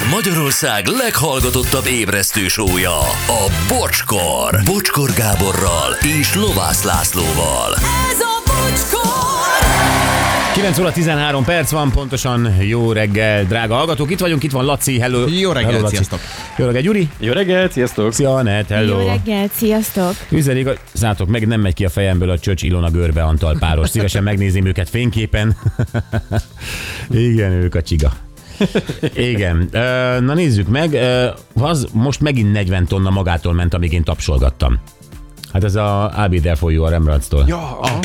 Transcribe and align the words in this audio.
Ez 0.00 0.10
Magyarország 0.10 0.86
leghallgatottabb 0.86 1.86
ébresztő 1.86 2.48
sója, 2.48 2.98
a 3.26 3.52
Bocskor. 3.68 4.60
Bocskor 4.64 5.10
Gáborral 5.12 5.92
és 6.20 6.34
Lovász 6.34 6.82
Lászlóval. 6.82 7.74
Ez 8.10 8.20
a 8.20 8.42
bocskor! 8.46 9.10
9 10.54 10.78
óra 10.78 10.92
13 10.92 11.44
perc 11.44 11.70
van, 11.70 11.90
pontosan 11.90 12.54
jó 12.62 12.92
reggel, 12.92 13.44
drága 13.44 13.74
hallgatók. 13.74 14.10
Itt 14.10 14.18
vagyunk, 14.18 14.42
itt 14.42 14.50
van 14.50 14.64
Laci, 14.64 14.98
hello. 14.98 15.26
Jó 15.28 15.52
reggelt, 15.52 15.72
hello, 15.72 15.82
Laci. 15.82 15.94
sziasztok. 15.94 16.20
Jó 16.56 16.66
reggel, 16.66 16.82
Gyuri. 16.82 17.08
Jó 17.18 17.32
reggelt, 17.32 17.72
sziasztok! 17.72 18.12
Szia, 18.12 18.34
Anett, 18.34 18.68
hello. 18.68 19.00
Jó 19.00 19.06
reggelt, 19.06 19.52
sziasztok! 19.52 20.14
Üzenik, 20.30 20.78
zátok, 20.92 21.28
meg 21.28 21.46
nem 21.46 21.60
megy 21.60 21.74
ki 21.74 21.84
a 21.84 21.90
fejemből 21.90 22.30
a 22.30 22.38
Csöcs 22.38 22.62
Ilona 22.62 22.90
Görbe 22.90 23.22
Antal 23.22 23.56
páros. 23.58 23.88
Szívesen 23.88 24.22
megnézném 24.22 24.66
őket 24.66 24.88
fényképen. 24.88 25.56
Igen, 27.10 27.52
ők 27.52 27.74
a 27.74 27.82
csiga. 27.82 28.12
Igen. 29.14 29.68
Na 30.24 30.34
nézzük 30.34 30.68
meg, 30.68 30.98
az 31.54 31.86
most 31.92 32.20
megint 32.20 32.52
40 32.52 32.86
tonna 32.86 33.10
magától 33.10 33.52
ment, 33.52 33.74
amíg 33.74 33.92
én 33.92 34.04
tapsolgattam. 34.04 34.78
Hát 35.52 35.64
ez 35.64 35.74
a 35.74 36.12
I'll 36.16 36.28
be 36.30 36.38
there 36.38 36.54
for 36.54 36.72
you 36.72 36.84
a 36.84 36.88
Rembrandtstól. 36.88 37.44
Ja, 37.46 37.78
aha. 37.80 37.98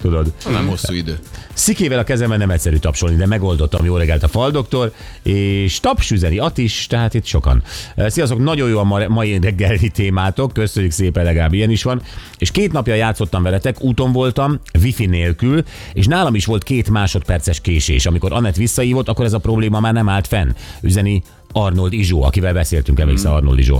Tudod. 0.00 0.32
nem 0.50 0.66
hosszú 0.68 0.92
idő. 0.92 1.18
Szikével 1.58 1.98
a 1.98 2.04
kezemben 2.04 2.38
nem 2.38 2.50
egyszerű 2.50 2.76
tapsolni, 2.76 3.16
de 3.16 3.26
megoldottam 3.26 3.84
jó 3.84 3.96
reggelt 3.96 4.22
a 4.22 4.28
faldoktor, 4.28 4.92
és 5.22 5.80
taps 5.80 6.10
üzeni 6.10 6.38
At 6.38 6.58
is, 6.58 6.86
tehát 6.86 7.14
itt 7.14 7.24
sokan. 7.24 7.62
Sziasztok, 7.96 8.38
nagyon 8.38 8.68
jó 8.68 8.78
a 8.78 8.84
ma- 8.84 9.08
mai 9.08 9.38
reggeli 9.38 9.88
témátok, 9.88 10.52
köszönjük 10.52 10.92
szépen, 10.92 11.24
legalább 11.24 11.52
ilyen 11.52 11.70
is 11.70 11.82
van. 11.82 12.02
És 12.38 12.50
két 12.50 12.72
napja 12.72 12.94
játszottam 12.94 13.42
veletek, 13.42 13.82
úton 13.82 14.12
voltam, 14.12 14.60
wifi 14.82 15.06
nélkül, 15.06 15.62
és 15.92 16.06
nálam 16.06 16.34
is 16.34 16.44
volt 16.46 16.62
két 16.62 16.90
másodperces 16.90 17.60
késés. 17.60 18.06
Amikor 18.06 18.32
Anett 18.32 18.56
visszaívott, 18.56 19.08
akkor 19.08 19.24
ez 19.24 19.32
a 19.32 19.38
probléma 19.38 19.80
már 19.80 19.92
nem 19.92 20.08
állt 20.08 20.26
fenn. 20.26 20.48
Üzeni 20.80 21.22
Arnold 21.52 21.92
Izsó, 21.92 22.22
akivel 22.22 22.52
beszéltünk, 22.52 23.00
emlékszel 23.00 23.34
Arnold 23.34 23.58
Izsó. 23.58 23.78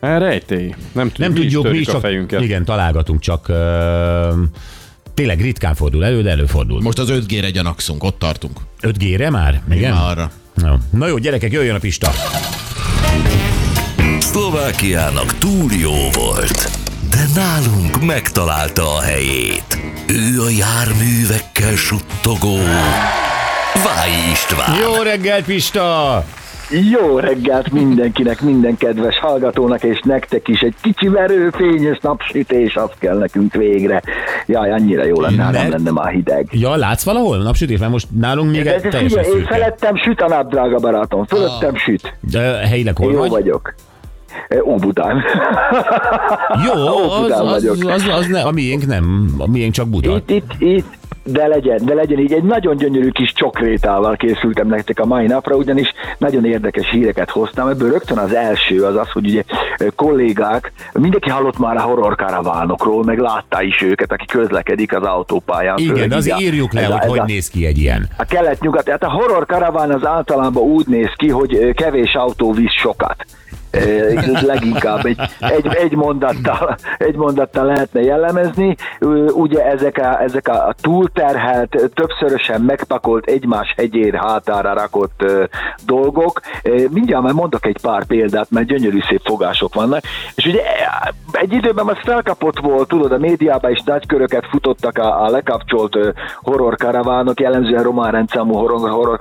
Rejtély. 0.00 0.74
Nem, 0.92 1.08
tudjuk, 1.08 1.18
Nem 1.18 1.32
mi 1.32 1.38
tudjuk, 1.40 1.70
mi 1.70 1.78
is 1.78 1.86
a 1.88 1.92
csak, 1.92 2.00
fejünket. 2.00 2.40
igen, 2.42 2.64
találgatunk, 2.64 3.20
csak 3.20 3.48
ö, 3.48 4.28
tényleg 5.14 5.40
ritkán 5.40 5.74
fordul 5.74 6.04
elő, 6.04 6.22
de 6.22 6.30
előfordul. 6.30 6.80
Most 6.80 6.98
az 6.98 7.08
5G-re 7.10 7.50
gyanakszunk, 7.50 8.02
ott 8.04 8.18
tartunk. 8.18 8.60
5G-re 8.80 9.30
már? 9.30 9.62
Igen? 9.70 9.94
Már 9.94 10.10
arra. 10.10 10.30
Jó. 10.62 10.74
Na 10.90 11.06
jó, 11.06 11.18
gyerekek, 11.18 11.52
jöjjön 11.52 11.74
a 11.74 11.78
pista. 11.78 12.10
Szlovákiának 14.18 15.38
túl 15.38 15.72
jó 15.72 16.10
volt, 16.12 16.70
de 17.10 17.26
nálunk 17.34 18.04
megtalálta 18.04 18.94
a 18.96 19.00
helyét. 19.00 19.78
Ő 20.06 20.42
a 20.42 20.48
járművekkel 20.48 21.76
suttogó 21.76 22.56
Váj 23.84 24.10
István. 24.32 24.76
Jó 24.80 25.02
reggel, 25.02 25.42
Pista! 25.42 26.24
Jó 26.70 27.18
reggelt 27.18 27.70
mindenkinek, 27.72 28.40
minden 28.40 28.76
kedves 28.76 29.18
hallgatónak, 29.18 29.82
és 29.82 30.00
nektek 30.04 30.48
is 30.48 30.60
egy 30.60 30.74
kicsi 30.82 31.08
verőfényes 31.08 31.98
napsütés, 32.00 32.76
az 32.76 32.90
kell 32.98 33.18
nekünk 33.18 33.52
végre. 33.52 34.02
Jaj, 34.46 34.70
annyira 34.72 35.04
jó 35.04 35.20
lenne, 35.20 35.42
ha 35.42 35.50
nem 35.50 35.62
Ne- 35.62 35.68
lenne 35.68 35.90
már 35.90 36.12
hideg. 36.12 36.46
Ja, 36.50 36.76
látsz 36.76 37.04
valahol 37.04 37.36
napsütés? 37.42 37.78
Mert 37.78 37.90
most 37.90 38.06
nálunk 38.18 38.50
még 38.50 38.62
de 38.62 38.80
teljesen 38.80 39.24
én 39.24 39.44
felettem 39.44 39.96
süt 39.96 40.20
a 40.20 40.28
nap, 40.28 40.50
drága 40.50 40.78
barátom, 40.78 41.24
fölöttem 41.24 41.76
süt. 41.76 42.14
De 42.20 42.40
helyileg 42.40 42.96
hol 42.96 43.12
jó 43.12 43.18
vagy? 43.18 43.30
vagyok. 43.30 43.74
Óbudán. 44.64 45.22
Jó, 46.66 46.72
az, 46.72 47.18
Óbudán 47.18 47.40
az, 47.46 47.50
vagyok. 47.66 47.90
az, 47.94 48.06
az, 48.18 48.26
ne, 48.26 48.42
a 48.42 48.50
miénk 48.50 48.86
nem, 48.86 49.28
a 49.38 49.50
miénk 49.50 49.72
csak 49.72 49.88
Buda. 49.88 50.16
Itt, 50.16 50.30
itt, 50.30 50.52
itt, 50.58 50.86
de 51.26 51.46
legyen, 51.46 51.80
de 51.84 51.94
legyen 51.94 52.18
így 52.18 52.32
egy 52.32 52.42
nagyon 52.42 52.76
gyönyörű 52.76 53.08
kis 53.08 53.32
csokrétával 53.32 54.16
készültem 54.16 54.66
nektek 54.68 54.98
a 55.00 55.04
mai 55.04 55.26
napra, 55.26 55.56
ugyanis 55.56 55.92
nagyon 56.18 56.44
érdekes 56.44 56.90
híreket 56.90 57.30
hoztam. 57.30 57.68
Ebből 57.68 57.90
rögtön 57.90 58.18
az 58.18 58.34
első 58.34 58.82
az 58.84 58.96
az, 58.96 59.10
hogy 59.12 59.26
ugye 59.26 59.42
ö, 59.78 59.86
kollégák, 59.96 60.72
mindenki 60.92 61.30
hallott 61.30 61.58
már 61.58 61.76
a 61.76 61.80
horror 61.80 62.16
karavánokról, 62.16 63.04
meg 63.04 63.18
látta 63.18 63.62
is 63.62 63.82
őket, 63.82 64.12
aki 64.12 64.24
közlekedik 64.26 64.96
az 64.96 65.02
autópályán. 65.02 65.78
Igen, 65.78 65.94
Főleg 65.94 66.08
de 66.08 66.14
így 66.14 66.20
azért 66.20 66.36
a- 66.36 66.40
írjuk 66.40 66.72
le, 66.72 66.80
ez 66.80 66.90
a- 66.90 66.92
hogy 66.92 67.02
ez 67.02 67.08
hogy 67.08 67.18
a- 67.18 67.24
néz 67.24 67.48
ki 67.50 67.66
egy 67.66 67.78
ilyen. 67.78 68.08
a 68.16 68.24
kelet-nyugat, 68.24 68.84
tehát 68.84 69.02
a 69.02 69.10
horror 69.10 69.46
karaván 69.46 69.90
az 69.90 70.06
általában 70.06 70.62
úgy 70.62 70.86
néz 70.86 71.10
ki, 71.16 71.28
hogy 71.30 71.54
ö, 71.54 71.72
kevés 71.72 72.14
autó 72.14 72.52
visz 72.52 72.72
sokat. 72.80 73.16
Ö, 73.74 74.12
Leginkább 74.46 75.04
egy, 75.04 75.20
egy, 75.38 75.66
egy, 75.66 75.92
mondattal, 75.92 76.76
egy 76.98 77.16
mondattal 77.16 77.64
lehetne 77.64 78.00
jellemezni. 78.00 78.76
Ugye 79.32 79.64
ezek 79.66 79.98
a, 79.98 80.22
ezek 80.22 80.48
a 80.48 80.74
túlterhelt, 80.80 81.90
többszörösen 81.94 82.60
megpakolt, 82.60 83.26
egymás 83.26 83.74
hegyér 83.76 84.14
hátára 84.14 84.72
rakott 84.72 85.24
dolgok. 85.86 86.40
Mindjárt 86.90 87.22
már 87.22 87.32
mondok 87.32 87.66
egy 87.66 87.78
pár 87.82 88.04
példát, 88.04 88.50
mert 88.50 88.66
gyönyörű 88.66 89.00
szép 89.08 89.20
fogások 89.24 89.74
vannak. 89.74 90.02
És 90.34 90.46
ugye 90.46 90.62
egy 91.32 91.52
időben 91.52 91.86
az 91.86 91.98
felkapott 92.04 92.58
volt, 92.58 92.88
tudod, 92.88 93.12
a 93.12 93.18
médiában 93.18 93.70
is 93.70 93.82
nagy 93.84 94.06
köröket 94.06 94.46
futottak 94.50 94.98
a, 94.98 95.24
a 95.24 95.30
lekapcsolt 95.30 95.96
ö, 95.96 96.10
horror 96.36 96.76
karavánok, 96.76 97.40
jellemzően 97.40 97.82
román 97.82 98.10
rendszámú 98.10 98.54
horror, 98.54 98.90
horror 98.90 99.18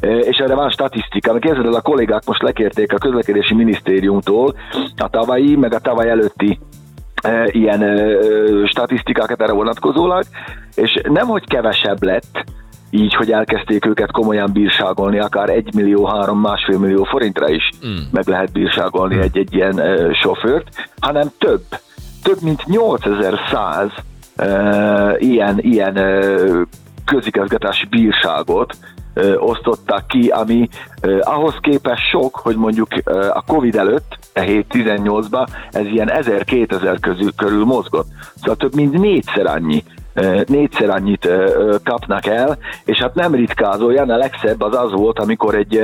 és 0.00 0.36
erre 0.36 0.54
van 0.54 0.70
statisztika. 0.70 1.38
Képzeld 1.38 1.66
el, 1.66 1.72
a 1.72 1.80
kollégák 1.80 2.22
most 2.26 2.42
lekérték 2.42 2.92
a 2.92 2.98
közlekedési 2.98 3.54
minisztériumtól. 3.58 4.54
A 4.96 5.08
tavalyi, 5.10 5.56
meg 5.56 5.74
a 5.74 5.78
tavaly 5.78 6.10
előtti 6.10 6.58
e, 7.22 7.48
ilyen 7.50 7.82
ö, 7.82 8.64
statisztikákat 8.66 9.42
erre 9.42 9.52
vonatkozólag, 9.52 10.24
és 10.74 11.00
nem, 11.08 11.26
hogy 11.26 11.44
kevesebb 11.46 12.02
lett, 12.02 12.44
így, 12.90 13.14
hogy 13.14 13.32
elkezdték 13.32 13.86
őket 13.86 14.10
komolyan 14.10 14.52
bírságolni, 14.52 15.18
akár 15.18 15.50
1 15.50 15.74
millió, 15.74 16.04
3, 16.04 16.40
másfél 16.40 16.78
millió 16.78 17.04
forintra 17.04 17.48
is 17.48 17.70
mm. 17.86 17.96
meg 18.10 18.26
lehet 18.26 18.52
bírságolni 18.52 19.18
egy-egy 19.18 19.54
ilyen 19.54 19.78
ö, 19.78 20.12
sofőrt, 20.12 20.68
hanem 21.00 21.28
több, 21.38 21.62
több 22.22 22.42
mint 22.42 22.64
8100 22.66 23.90
ö, 24.36 25.16
ilyen, 25.18 25.58
ilyen 25.60 25.96
ö, 25.96 26.62
közigazgatási 27.04 27.86
bírságot 27.86 28.76
ö, 29.18 29.36
osztottak 29.36 30.06
ki, 30.06 30.28
ami 30.28 30.68
ahhoz 31.20 31.54
képest 31.60 32.08
sok, 32.10 32.36
hogy 32.36 32.56
mondjuk 32.56 32.88
a 33.32 33.42
Covid 33.46 33.76
előtt, 33.76 34.18
e 34.32 34.44
7-18-ban 34.46 35.46
ez 35.70 35.86
ilyen 35.86 36.10
1000-2000 36.12 36.96
közül 37.00 37.32
körül 37.36 37.64
mozgott. 37.64 38.06
Szóval 38.34 38.56
több 38.56 38.74
mint 38.74 38.98
négyszer 38.98 39.46
annyi 39.46 39.84
négyszer 40.46 40.90
annyit 40.90 41.28
kapnak 41.84 42.26
el, 42.26 42.58
és 42.84 42.98
hát 42.98 43.14
nem 43.14 43.34
ritkázóan, 43.34 44.10
a 44.10 44.16
legszebb 44.16 44.62
az 44.62 44.74
az 44.76 44.92
volt, 44.92 45.18
amikor 45.18 45.54
egy, 45.54 45.76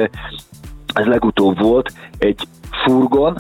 ez 0.95 1.06
legutóbb 1.06 1.61
volt, 1.61 1.93
egy 2.19 2.49
furgon, 2.84 3.37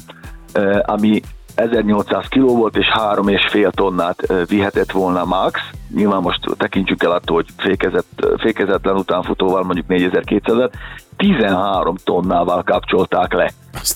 ami 0.82 1.20
1800 1.54 2.28
kiló 2.28 2.56
volt, 2.56 2.76
és 2.76 2.86
három 2.86 3.28
és 3.28 3.46
fél 3.50 3.70
tonnát 3.70 4.30
ö, 4.30 4.42
vihetett 4.48 4.90
volna 4.90 5.24
max. 5.24 5.60
Nyilván 5.94 6.20
most 6.20 6.40
tekintsük 6.56 7.02
el 7.02 7.12
attól, 7.12 7.36
hogy 7.36 7.46
fékezett, 7.56 8.26
fékezetlen 8.36 8.96
utánfutóval 8.96 9.62
mondjuk 9.62 9.86
4200 9.86 10.70
13 11.16 11.94
tonnával 12.04 12.62
kapcsolták 12.62 13.32
le 13.32 13.50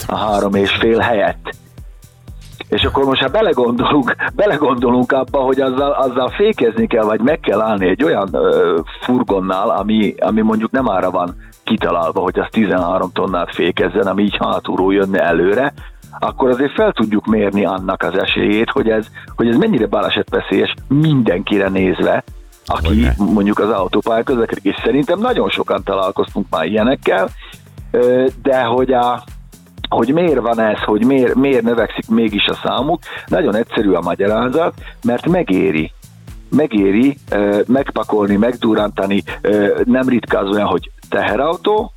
a 0.07 0.17
három 0.17 0.55
és 0.55 0.71
fél 0.71 0.99
helyett. 0.99 1.55
És 2.69 2.83
akkor 2.83 3.05
most 3.05 3.23
ha 3.23 3.29
belegondolunk, 3.29 4.15
belegondolunk 4.35 5.13
abba, 5.13 5.39
hogy 5.39 5.61
azzal, 5.61 5.91
azzal 5.91 6.29
fékezni 6.29 6.87
kell, 6.87 7.05
vagy 7.05 7.21
meg 7.21 7.41
kell 7.41 7.61
állni 7.61 7.89
egy 7.89 8.05
olyan 8.05 8.29
ö, 8.33 8.79
furgonnál, 9.01 9.71
ami, 9.71 10.15
ami 10.19 10.41
mondjuk 10.41 10.71
nem 10.71 10.91
ára 10.91 11.11
van 11.11 11.37
kitalálva, 11.65 12.21
hogy 12.21 12.39
az 12.39 12.47
13 12.51 13.11
tonnát 13.13 13.55
fékezzen, 13.55 14.07
ami 14.07 14.23
így 14.23 14.37
hátulról 14.41 14.95
jönne 14.95 15.23
előre, 15.23 15.73
akkor 16.19 16.51
azért 16.51 16.73
fel 16.73 16.93
tudjuk 16.93 17.27
mérni 17.27 17.65
annak 17.65 18.03
az 18.03 18.19
esélyét, 18.19 18.71
hogy 18.71 18.89
ez, 18.89 19.07
hogy 19.37 19.49
ez 19.49 19.57
mennyire 19.57 19.87
balesetveszélyes 19.87 20.75
mindenkire 20.89 21.69
nézve, 21.69 22.25
aki 22.67 23.07
mondjuk 23.17 23.59
az 23.59 23.71
autópálya 23.71 24.23
közlekedik, 24.23 24.65
és 24.65 24.77
szerintem 24.85 25.19
nagyon 25.19 25.49
sokan 25.49 25.83
találkoztunk 25.85 26.47
már 26.51 26.65
ilyenekkel, 26.65 27.29
de 28.43 28.63
hogy 28.63 28.93
a, 28.93 29.23
hogy 29.89 30.13
miért 30.13 30.41
van 30.41 30.61
ez, 30.61 30.79
hogy 30.79 31.05
miért, 31.05 31.35
miért 31.35 31.63
növekszik 31.63 32.09
mégis 32.09 32.47
a 32.47 32.59
számuk, 32.63 33.01
nagyon 33.27 33.57
egyszerű 33.57 33.93
a 33.93 34.01
magyarázat, 34.01 34.75
mert 35.03 35.27
megéri. 35.27 35.93
Megéri 36.51 37.17
megpakolni, 37.67 38.37
megdurrantani, 38.37 39.23
ö, 39.41 39.81
nem 39.85 40.09
ritkán 40.09 40.47
olyan, 40.47 40.67
hogy 40.67 40.91
teherautó, 41.09 41.93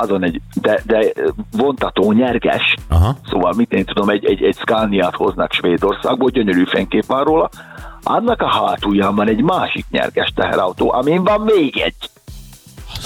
azon 0.00 0.24
egy, 0.24 0.40
de, 0.60 0.80
de 0.86 1.12
vontató 1.56 2.12
nyerges, 2.12 2.74
Aha. 2.88 3.16
szóval 3.30 3.52
mit 3.56 3.72
én 3.72 3.84
tudom, 3.84 4.08
egy, 4.08 4.24
egy, 4.24 4.42
egy 4.42 4.56
Scania-t 4.56 5.14
hoznak 5.14 5.52
Svédországból, 5.52 6.30
gyönyörű 6.30 6.64
fénykép 6.64 7.06
van 7.06 7.24
róla, 7.24 7.48
annak 8.02 8.42
a 8.42 8.48
hátulján 8.48 9.14
van 9.14 9.28
egy 9.28 9.42
másik 9.42 9.84
nyerges 9.90 10.32
teherautó, 10.34 10.92
amin 10.92 11.24
van 11.24 11.40
még 11.40 11.78
egy. 11.78 12.10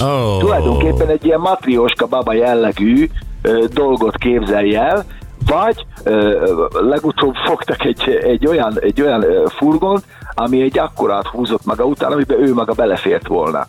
Oh. 0.00 0.38
Tulajdonképpen 0.38 1.08
egy 1.08 1.24
ilyen 1.24 1.40
matrioska 1.40 2.06
baba 2.06 2.32
jellegű 2.32 3.08
ö, 3.42 3.64
dolgot 3.72 4.16
képzelj 4.16 4.74
el, 4.74 5.04
vagy 5.46 5.86
ö, 6.04 6.46
legutóbb 6.70 7.34
fogtak 7.34 7.84
egy, 7.84 8.08
egy 8.22 8.46
olyan, 8.46 8.78
egy 8.80 9.00
olyan 9.00 9.22
ö, 9.22 9.44
furgont, 9.48 10.04
ami 10.34 10.62
egy 10.62 10.78
akkorát 10.78 11.26
húzott 11.26 11.64
maga 11.64 11.84
után, 11.84 12.12
amiben 12.12 12.40
ő 12.40 12.54
maga 12.54 12.72
belefért 12.72 13.26
volna. 13.26 13.66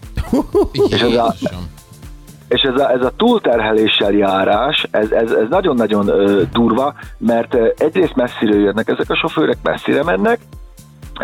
És 0.72 1.02
ez 1.02 1.16
a-. 1.16 1.34
és 2.54 2.62
ez 2.62 2.82
a, 2.82 2.92
ez 2.92 3.02
a 3.02 3.12
túlterheléssel 3.18 4.12
járás, 4.12 4.88
ez, 4.92 5.12
ez, 5.12 5.32
ez 5.32 5.50
nagyon-nagyon 5.50 6.12
durva, 6.52 6.94
mert 7.18 7.56
egyrészt 7.78 8.16
messziről 8.16 8.62
jönnek 8.62 8.88
ezek 8.88 9.10
a 9.10 9.16
sofőrök, 9.16 9.58
messzire 9.64 10.04
mennek, 10.04 10.40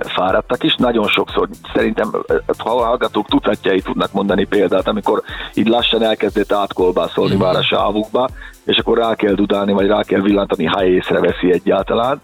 fáradtak 0.05 0.63
is, 0.63 0.75
nagyon 0.75 1.07
sokszor 1.07 1.47
szerintem 1.73 2.11
ha 2.57 2.69
a 2.69 2.85
hallgatók 2.85 3.27
tucatjai 3.27 3.81
tudnak 3.81 4.11
mondani 4.11 4.45
példát, 4.45 4.87
amikor 4.87 5.21
így 5.53 5.67
lassan 5.67 6.03
elkezdett 6.03 6.51
átkolbászolni 6.51 7.35
már 7.35 7.55
a 7.55 7.63
sávukba, 7.63 8.29
és 8.65 8.77
akkor 8.77 8.97
rá 8.97 9.15
kell 9.15 9.33
dudálni, 9.33 9.73
vagy 9.73 9.87
rá 9.87 10.03
kell 10.03 10.21
villantani, 10.21 10.65
ha 10.65 10.85
észreveszi 10.85 11.51
egyáltalán. 11.51 12.21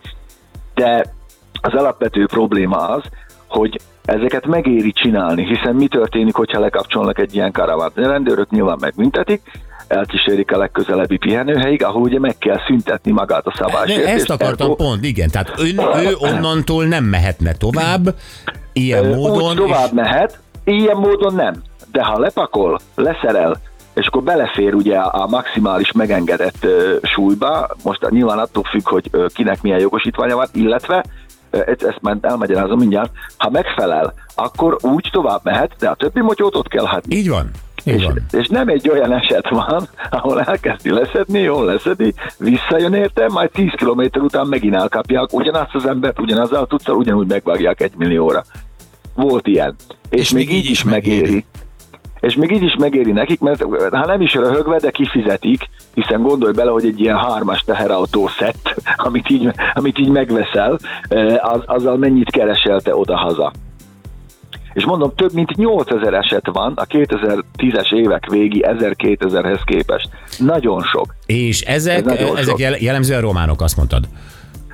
De 0.74 1.13
az 1.62 1.74
alapvető 1.74 2.25
probléma 2.25 2.78
az, 2.78 3.04
hogy 3.48 3.80
ezeket 4.06 4.46
megéri 4.46 4.92
csinálni, 4.92 5.46
hiszen 5.46 5.75
mi 5.75 5.88
történik, 5.88 6.36
hogyha 6.36 6.60
lekapcsolnak 6.60 7.19
egy 7.19 7.36
ilyen 7.36 7.52
karavánt? 7.52 7.98
A 7.98 8.07
rendőrök 8.07 8.50
nyilván 8.50 8.78
megbüntetik, 8.80 9.42
elkísérik 9.88 10.52
a 10.52 10.57
legközelebbi 10.57 11.18
pihenőhelyig, 11.18 11.84
ahol 11.84 12.02
ugye 12.02 12.19
meg 12.19 12.38
kell 12.38 12.60
szüntetni 12.68 13.12
magát 13.12 13.46
a 13.48 13.54
szabálysértést. 13.57 14.13
ezt 14.13 14.30
akartam 14.30 14.69
Ergo- 14.69 14.78
pont, 14.88 15.06
igen. 15.06 15.30
Tehát 15.30 15.52
ő, 15.60 15.66
ő 16.10 16.16
onnantól 16.18 16.86
nem 16.86 17.04
mehetne 17.04 17.54
tovább, 17.54 18.16
ilyen 18.74 19.06
módon. 19.06 19.50
Úgy 19.50 19.56
tovább 19.56 19.86
és- 19.86 19.92
mehet, 19.92 20.40
ilyen 20.63 20.98
módon 20.98 21.36
nem. 21.36 21.54
De 21.92 22.04
ha 22.04 22.19
lepakol, 22.19 22.80
leszerel, 22.96 23.58
és 23.94 24.08
akkor 24.08 24.24
belefér 24.24 24.74
ugye 24.74 24.98
a 24.98 25.28
maximális 25.28 25.92
megengedett 25.92 26.63
ö, 26.63 26.96
súlyba, 27.01 27.68
most 27.84 28.10
nyilván 28.10 28.38
attól 28.38 28.63
függ, 28.63 28.88
hogy 28.90 29.08
ö, 29.12 29.25
kinek 29.34 29.62
milyen 29.62 29.80
jogosítványa 29.80 30.36
van, 30.36 30.48
illetve 30.54 31.04
ezt, 31.63 32.00
már 32.02 32.18
elmagyarázom 32.22 32.80
mindjárt, 32.80 33.12
ha 33.38 33.50
megfelel, 33.50 34.13
akkor 34.36 34.78
úgy 34.81 35.10
tovább 35.12 35.40
mehet, 35.44 35.75
de 35.80 35.90
a 35.90 35.96
többi 35.96 36.22
motyót 36.22 36.56
ott 36.56 36.68
kell 36.68 36.86
hagyni. 36.86 37.16
Így 37.16 37.30
van. 37.30 37.52
Így 37.84 37.94
És, 37.94 38.04
van. 38.04 38.19
és 38.31 38.48
nem 38.48 38.68
egy 38.68 38.90
olyan 38.90 39.13
eset 39.13 39.50
van, 39.50 39.88
ahol 40.10 40.42
elkezdi 40.42 40.92
leszedni, 40.92 41.40
jól 41.40 41.66
leszedi, 41.66 42.13
visszajön 42.38 42.94
érte, 42.94 43.28
majd 43.28 43.52
10 43.52 43.69
km 43.75 44.02
után 44.19 44.48
megint 44.48 44.75
elkapják 44.75 45.34
ugyanazt 45.34 45.75
az 45.75 45.86
embert, 45.86 46.19
ugyanazzal 46.19 46.62
a 46.62 46.66
tudszal, 46.66 46.96
ugyanúgy 46.96 47.28
megvágják 47.28 47.81
egy 47.81 47.92
millióra. 47.96 48.44
Volt 49.16 49.48
ilyen. 49.48 49.75
És, 50.10 50.19
és 50.19 50.31
még 50.31 50.51
így 50.51 50.69
is 50.69 50.84
megéri. 50.84 51.46
És 52.19 52.35
még 52.35 52.51
így 52.51 52.63
is 52.63 52.75
megéri 52.79 53.12
nekik, 53.12 53.39
mert 53.39 53.63
ha 53.91 54.06
nem 54.06 54.21
is 54.21 54.33
röhögve, 54.33 54.77
de 54.79 54.91
kifizetik, 54.91 55.69
hiszen 55.94 56.21
gondolj 56.21 56.53
bele, 56.53 56.71
hogy 56.71 56.85
egy 56.85 57.00
ilyen 57.00 57.17
hármas 57.17 57.62
teherautó 57.65 58.27
szett, 58.27 58.81
amit 59.07 59.29
így, 59.29 59.51
amit 59.73 60.00
így 60.00 60.09
megveszel, 60.09 60.79
az, 61.41 61.59
azzal 61.65 61.97
mennyit 61.97 62.29
keresel 62.31 62.81
te 62.81 62.95
oda-haza. 62.95 63.51
És 64.73 64.85
mondom, 64.85 65.12
több 65.15 65.33
mint 65.33 65.56
8000 65.56 66.13
eset 66.13 66.50
van 66.53 66.73
a 66.75 66.85
2010-es 66.85 67.94
évek 67.94 68.29
végi 68.29 68.63
1000-2000-hez 68.67 69.59
képest. 69.65 70.09
Nagyon 70.38 70.81
sok. 70.81 71.15
És 71.25 71.62
ezek, 71.62 72.06
Ez 72.06 72.19
ezek 72.19 72.44
sok. 72.44 72.59
jel- 72.59 72.79
jellemzően 72.79 73.21
románok, 73.21 73.62
azt 73.62 73.77
mondtad. 73.77 74.03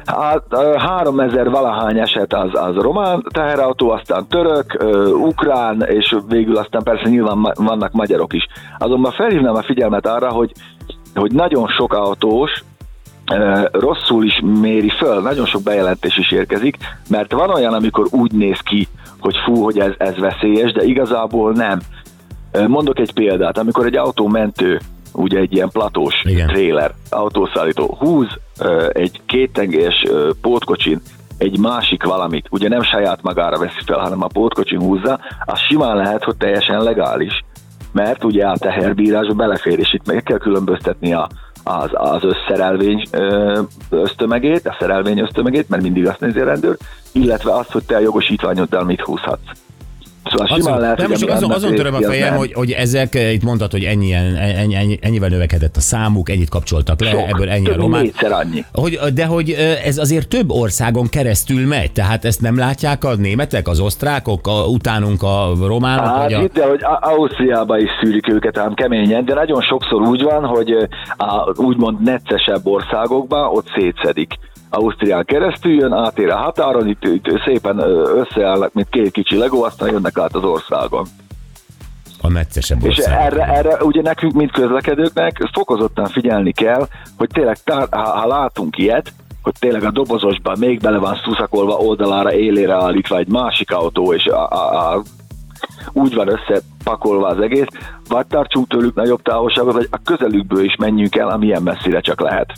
Hát 0.06 0.44
ö, 0.50 0.76
3000 0.78 1.50
valahány 1.50 2.00
eset 2.00 2.34
az, 2.34 2.50
az 2.54 2.76
román 2.76 3.26
teherautó, 3.34 3.90
aztán 3.90 4.28
török, 4.28 4.84
ukrán, 5.14 5.82
és 5.82 6.16
végül 6.28 6.58
aztán 6.58 6.84
persze 6.84 7.10
nyilván 7.10 7.54
vannak 7.56 7.92
magyarok 7.92 8.34
is. 8.34 8.48
Azonban 8.78 9.12
felhívnám 9.12 9.56
a 9.56 9.64
figyelmet 9.64 10.08
arra, 10.08 10.30
hogy, 10.30 10.52
hogy 11.16 11.32
nagyon 11.32 11.68
sok 11.68 11.94
autós 11.94 12.64
rosszul 13.72 14.26
is 14.26 14.42
méri 14.44 14.90
föl, 14.90 15.22
nagyon 15.22 15.46
sok 15.46 15.64
bejelentés 15.64 16.18
is 16.18 16.32
érkezik, 16.32 16.78
mert 17.10 17.32
van 17.32 17.50
olyan, 17.50 17.74
amikor 17.74 18.08
úgy 18.12 18.32
néz 18.32 18.60
ki, 18.60 18.88
hogy 19.20 19.36
fú, 19.46 19.64
hogy 19.64 19.80
ez, 19.80 19.92
ez 19.98 20.18
veszélyes, 20.18 20.72
de 20.72 20.84
igazából 20.84 21.52
nem. 21.52 21.80
Mondok 22.68 23.00
egy 23.00 23.14
példát, 23.14 23.58
amikor 23.58 23.86
egy 23.86 23.96
autómentő, 23.96 24.80
ugye 25.14 25.40
egy 25.40 25.54
ilyen 25.54 25.70
platós 25.70 26.14
Igen. 26.24 26.48
trailer, 26.48 26.94
autószállító 27.10 27.98
húz 28.00 28.28
egy 28.92 29.22
kéttengés 29.26 30.04
pótkocsin 30.42 31.02
egy 31.42 31.60
másik 31.60 32.04
valamit, 32.04 32.48
ugye 32.50 32.68
nem 32.68 32.82
saját 32.82 33.22
magára 33.22 33.60
veszi 33.60 33.82
fel, 33.86 34.00
hanem 34.00 34.24
a 34.24 34.28
pótkocsin 34.28 34.80
húzza, 34.80 35.20
az 35.46 35.60
simán 35.60 35.96
lehet, 35.96 36.24
hogy 36.24 36.38
teljesen 36.38 36.84
legális. 36.84 37.44
Mert 37.92 38.24
ugye 38.24 38.46
a 38.46 38.58
teherbírásba 38.58 39.34
belefér, 39.34 39.80
és 39.80 39.94
itt 39.94 40.06
meg 40.06 40.24
kell 40.24 40.38
különböztetni 40.38 41.14
a, 41.14 41.30
az, 41.64 41.90
az 41.94 42.24
összerelvény 42.24 43.04
ö, 43.12 43.60
ösztömegét, 43.90 44.68
a 44.68 44.76
szerelvény 44.80 45.20
ösztömegét, 45.20 45.70
mert 45.70 45.84
mindig 45.84 46.08
azt 46.08 46.20
nézi 46.20 46.40
a 46.40 46.46
rendőr, 46.46 46.78
illetve 47.12 47.56
azt, 47.56 47.72
hogy 47.72 47.84
te 47.84 47.96
a 47.96 48.00
jogosítványoddal 48.00 48.84
mit 48.84 49.02
húzhatsz. 49.02 49.52
Szóval 50.32 50.48
simán 50.48 50.60
Azon, 50.60 50.80
lehet, 50.80 50.98
nem, 50.98 51.10
hogy 51.10 51.30
azon, 51.30 51.52
azon 51.52 51.76
töröm 51.76 51.94
a 51.94 52.02
fejem, 52.02 52.36
hogy, 52.36 52.54
hogy 52.54 52.72
ezek, 52.72 53.16
eh, 53.16 53.34
itt 53.34 53.44
mondtad, 53.44 53.72
hogy 53.72 53.84
ennyien, 53.84 54.36
ennyi, 54.36 54.76
ennyi, 54.76 55.00
ennyivel 55.02 55.30
növekedett 55.30 55.76
a 55.76 55.80
számuk, 55.80 56.30
ennyit 56.30 56.50
kapcsoltak 56.50 57.02
le, 57.02 57.10
Sok, 57.10 57.28
ebből 57.28 57.50
ennyi 57.50 57.70
a 57.70 57.76
román. 57.76 58.12
annyi. 58.22 58.66
Hogy, 58.74 59.00
de 59.14 59.26
hogy 59.26 59.50
eh, 59.50 59.86
ez 59.86 59.98
azért 59.98 60.28
több 60.28 60.52
országon 60.52 61.08
keresztül 61.10 61.68
megy, 61.68 61.92
tehát 61.92 62.26
ezt 62.26 62.42
nem 62.42 62.58
látják 62.58 63.04
a 63.04 63.16
németek, 63.16 63.68
az 63.68 63.80
osztrákok, 63.80 64.48
a, 64.48 64.66
utánunk 64.66 65.24
a 65.24 65.54
románok, 65.68 66.06
Hát 66.06 66.24
vagy 66.24 66.34
a... 66.34 66.42
itt, 66.42 66.54
de 66.54 66.66
hogy 66.66 66.84
Au- 66.84 67.04
Ausztriába 67.04 67.78
is 67.78 67.90
szűrik 68.02 68.28
őket 68.28 68.58
ám 68.58 68.74
keményen, 68.74 69.26
de 69.26 69.34
nagyon 69.34 69.62
sokszor 69.62 70.02
úgy 70.02 70.22
van, 70.22 70.46
hogy 70.46 70.72
a 71.18 71.52
úgymond 71.56 72.02
neccesebb 72.02 72.66
országokban 72.68 73.48
ott 73.56 73.68
szétszedik. 73.76 74.34
Ausztrián 74.74 75.26
keresztül 75.26 75.72
jön, 75.72 75.94
átér 75.94 76.30
a 76.30 76.38
határon, 76.38 76.88
itt, 76.88 77.04
itt 77.04 77.42
szépen 77.46 77.80
összeállnak, 78.18 78.74
mint 78.74 78.90
két 78.90 79.12
kicsi 79.12 79.38
legó, 79.38 79.64
aztán 79.64 79.92
jönnek 79.92 80.18
át 80.18 80.36
az 80.36 80.44
országon. 80.44 81.06
a 82.22 82.30
meccesebb 82.30 82.84
És 82.84 82.98
erre, 82.98 83.44
erre 83.44 83.84
ugye 83.84 84.02
nekünk, 84.02 84.34
mint 84.34 84.52
közlekedőknek 84.52 85.50
fokozottan 85.54 86.08
figyelni 86.08 86.52
kell, 86.52 86.88
hogy 87.18 87.30
tényleg, 87.34 87.58
ha, 87.66 87.88
ha 88.10 88.28
látunk 88.28 88.78
ilyet, 88.78 89.14
hogy 89.42 89.54
tényleg 89.60 89.84
a 89.84 89.92
dobozosban 89.92 90.60
még 90.60 90.80
bele 90.80 90.98
van 90.98 91.20
szuszakolva 91.24 91.74
oldalára, 91.74 92.34
élére 92.34 92.74
állítva 92.74 93.18
egy 93.18 93.28
másik 93.28 93.72
autó, 93.72 94.14
és 94.14 94.26
a, 94.26 94.50
a, 94.50 94.94
a, 94.94 95.02
úgy 95.92 96.14
van 96.14 96.28
összepakolva 96.28 97.28
az 97.28 97.40
egész, 97.40 97.68
vagy 98.08 98.28
tartsunk 98.28 98.68
tőlük 98.68 98.96
nagyobb 98.96 99.22
távolságot, 99.22 99.74
vagy 99.74 99.88
a 99.92 100.02
közelükből 100.04 100.64
is 100.64 100.76
menjünk 100.76 101.16
el, 101.16 101.30
amilyen 101.30 101.64
messzire 101.64 102.02
csak 102.02 102.22
lehet. 102.22 102.54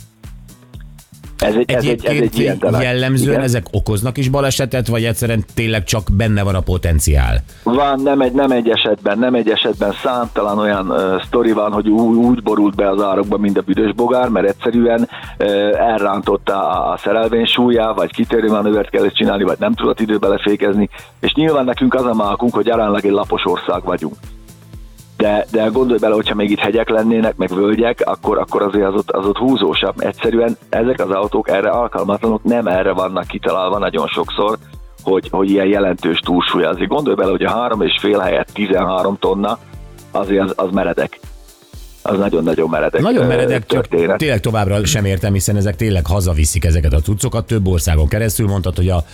Ez 1.38 1.54
egy, 1.54 1.70
ez 1.70 1.84
egy, 1.84 2.04
ez 2.04 2.16
egy 2.20 2.38
ilyen 2.38 2.58
jellemzően 2.80 3.32
Igen. 3.32 3.44
ezek 3.44 3.66
okoznak 3.70 4.16
is 4.16 4.28
balesetet, 4.28 4.86
vagy 4.86 5.04
egyszerűen 5.04 5.44
tényleg 5.54 5.84
csak 5.84 6.02
benne 6.12 6.42
van 6.42 6.54
a 6.54 6.60
potenciál? 6.60 7.38
Van, 7.62 8.00
nem 8.00 8.20
egy, 8.20 8.32
nem 8.32 8.50
egy 8.50 8.68
esetben, 8.68 9.18
nem 9.18 9.34
egy 9.34 9.48
esetben 9.48 9.92
számtalan 10.02 10.58
olyan 10.58 10.90
uh, 10.90 11.22
sztori 11.22 11.52
van, 11.52 11.72
hogy 11.72 11.88
úgy, 11.88 12.16
úgy 12.16 12.42
borult 12.42 12.74
be 12.74 12.90
az 12.90 13.02
árokba, 13.02 13.38
mint 13.38 13.58
a 13.58 13.62
büdös 13.62 13.92
bogár, 13.92 14.28
mert 14.28 14.46
egyszerűen 14.46 15.08
uh, 15.38 15.46
elrántotta 15.80 16.68
a, 16.90 16.96
szerelvény 16.96 17.46
súlyá, 17.46 17.92
vagy 17.92 18.12
kitérő 18.12 18.48
manővert 18.48 18.90
kellett 18.90 19.14
csinálni, 19.14 19.44
vagy 19.44 19.58
nem 19.58 19.74
tudott 19.74 20.00
időbe 20.00 20.28
lefékezni, 20.28 20.88
és 21.20 21.34
nyilván 21.34 21.64
nekünk 21.64 21.94
az 21.94 22.04
a 22.04 22.14
mákunk, 22.14 22.54
hogy 22.54 22.70
aránylag 22.70 23.04
egy 23.04 23.10
lapos 23.10 23.44
ország 23.44 23.84
vagyunk. 23.84 24.14
De, 25.16 25.46
de 25.50 25.66
gondolj 25.66 25.98
bele, 25.98 26.14
hogyha 26.14 26.34
még 26.34 26.50
itt 26.50 26.58
hegyek 26.58 26.88
lennének, 26.88 27.36
meg 27.36 27.48
völgyek, 27.48 28.02
akkor, 28.04 28.38
akkor 28.38 28.62
azért 28.62 28.86
az 28.86 28.94
ott, 28.94 29.10
az 29.10 29.26
ott 29.26 29.38
húzósabb. 29.38 30.00
Egyszerűen 30.00 30.56
ezek 30.68 31.00
az 31.00 31.10
autók 31.10 31.48
erre 31.48 31.70
alkalmatlanok, 31.70 32.42
nem 32.42 32.66
erre 32.66 32.92
vannak 32.92 33.26
kitalálva 33.26 33.78
nagyon 33.78 34.06
sokszor, 34.06 34.58
hogy, 35.02 35.28
hogy 35.30 35.50
ilyen 35.50 35.66
jelentős 35.66 36.18
túlsúly. 36.18 36.64
Azért 36.64 36.88
gondolj 36.88 37.16
bele, 37.16 37.30
hogy 37.30 37.44
a 37.44 37.50
három 37.50 37.82
és 37.82 37.98
fél 38.00 38.18
helyett 38.18 38.48
13 38.52 39.16
tonna, 39.18 39.58
azért 40.10 40.44
az, 40.44 40.52
az 40.56 40.70
meredek. 40.70 41.20
Az 42.06 42.18
nagyon-nagyon 42.18 42.68
meredek. 42.68 43.00
Nagyon 43.00 43.26
meredek, 43.26 43.66
csak 43.66 43.86
történet. 43.86 44.18
tényleg 44.18 44.40
továbbra 44.40 44.84
sem 44.84 45.04
értem, 45.04 45.32
hiszen 45.32 45.56
ezek 45.56 45.76
tényleg 45.76 46.06
hazaviszik 46.06 46.64
ezeket 46.64 46.92
a 46.92 47.00
cuccokat 47.00 47.46
több 47.46 47.66
országon 47.66 48.08
keresztül. 48.08 48.46
Mondtad, 48.46 48.76
hogy 48.76 48.88
a 48.88 49.04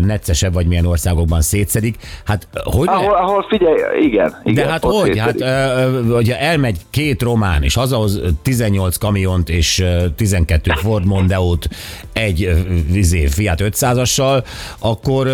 neccesebb 0.00 0.52
vagy 0.52 0.66
milyen 0.66 0.86
országokban 0.86 1.40
szétszedik. 1.40 1.96
Hát 2.24 2.48
hogy 2.64 2.88
Ahol, 2.88 3.14
ahol 3.14 3.46
figyelj, 3.48 3.78
igen. 4.00 4.40
igen 4.44 4.64
de 4.64 4.70
hát 4.70 4.84
hogy? 4.84 5.18
Hát, 5.18 5.38
szétszedik. 5.38 6.12
hogyha 6.12 6.36
elmegy 6.36 6.76
két 6.90 7.22
román, 7.22 7.62
és 7.62 7.74
hazahoz 7.74 8.20
18 8.42 8.96
kamiont 8.96 9.48
és 9.48 9.78
ö, 9.78 10.04
12 10.16 10.72
Ford 10.76 11.06
Mondeo-t 11.06 11.68
egy 12.12 12.64
vizé 12.90 13.26
Fiat 13.26 13.60
500-assal, 13.62 14.44
akkor, 14.78 15.28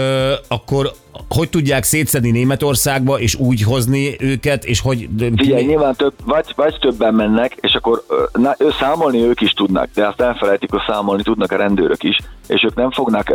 akkor 0.49 0.93
hogy 1.29 1.51
tudják 1.51 1.83
szétszedni 1.83 2.31
Németországba, 2.31 3.21
és 3.21 3.35
úgy 3.35 3.63
hozni 3.63 4.17
őket, 4.21 4.65
és 4.65 4.81
hogy... 4.81 5.09
Figyelj, 5.37 5.65
nyilván 5.65 5.95
több, 5.95 6.13
vagy, 6.25 6.53
vagy 6.57 6.79
többen 6.81 7.15
mennek, 7.15 7.57
és 7.61 7.75
akkor 7.75 8.05
na, 8.33 8.55
ő 8.59 8.71
számolni 8.79 9.19
ők 9.19 9.41
is 9.41 9.53
tudnak, 9.53 9.89
de 9.95 10.07
azt 10.07 10.21
elfelejtik, 10.21 10.71
hogy 10.71 10.83
számolni 10.87 11.23
tudnak 11.23 11.53
a 11.53 11.57
rendőrök 11.57 12.03
is, 12.03 12.19
és 12.49 12.65
ők 12.65 12.75
nem 12.75 12.91
fognak, 12.91 13.33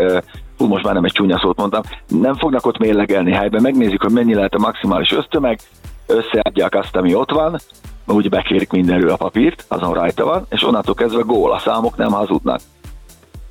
hú, 0.58 0.66
most 0.66 0.84
már 0.84 0.94
nem 0.94 1.04
egy 1.04 1.12
csúnya 1.12 1.40
szót 1.40 1.58
mondtam, 1.58 1.82
nem 2.08 2.36
fognak 2.36 2.66
ott 2.66 2.78
mérlegelni 2.78 3.32
helyben, 3.32 3.62
megnézik, 3.62 4.02
hogy 4.02 4.12
mennyi 4.12 4.34
lehet 4.34 4.54
a 4.54 4.60
maximális 4.60 5.12
ösztömeg, 5.12 5.60
összeadják 6.08 6.76
azt, 6.76 6.96
ami 6.96 7.16
ott 7.16 7.32
van, 7.32 7.60
úgy 8.08 8.30
bekérik 8.30 8.72
mindenről 8.72 9.12
a 9.12 9.16
papírt, 9.16 9.66
azon 9.68 9.94
rajta 9.94 10.26
van, 10.26 10.46
és 10.50 10.64
onnantól 10.64 10.94
kezdve 10.94 11.22
gól, 11.22 11.52
a 11.52 11.60
számok 11.60 11.98
nem 11.98 12.12
hazudnak. 12.12 12.60